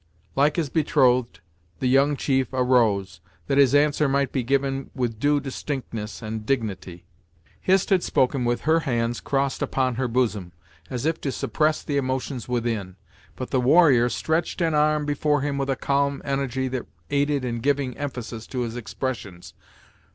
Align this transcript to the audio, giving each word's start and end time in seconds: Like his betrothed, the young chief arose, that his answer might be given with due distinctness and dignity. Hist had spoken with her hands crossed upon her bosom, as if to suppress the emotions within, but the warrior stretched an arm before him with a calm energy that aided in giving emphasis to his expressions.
Like 0.35 0.55
his 0.55 0.71
betrothed, 0.71 1.41
the 1.77 1.85
young 1.85 2.17
chief 2.17 2.47
arose, 2.53 3.21
that 3.45 3.59
his 3.59 3.75
answer 3.75 4.09
might 4.09 4.31
be 4.31 4.41
given 4.41 4.89
with 4.95 5.19
due 5.19 5.39
distinctness 5.39 6.23
and 6.23 6.43
dignity. 6.43 7.05
Hist 7.59 7.91
had 7.91 8.01
spoken 8.01 8.43
with 8.43 8.61
her 8.61 8.79
hands 8.79 9.21
crossed 9.21 9.61
upon 9.61 9.97
her 10.01 10.07
bosom, 10.07 10.53
as 10.89 11.05
if 11.05 11.21
to 11.21 11.31
suppress 11.31 11.83
the 11.83 11.97
emotions 11.97 12.49
within, 12.49 12.95
but 13.35 13.51
the 13.51 13.61
warrior 13.61 14.09
stretched 14.09 14.59
an 14.59 14.73
arm 14.73 15.05
before 15.05 15.41
him 15.41 15.59
with 15.59 15.69
a 15.69 15.75
calm 15.75 16.19
energy 16.25 16.67
that 16.67 16.87
aided 17.11 17.45
in 17.45 17.59
giving 17.59 17.95
emphasis 17.95 18.47
to 18.47 18.61
his 18.61 18.75
expressions. 18.75 19.53